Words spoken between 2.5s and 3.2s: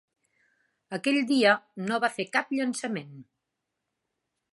llançament.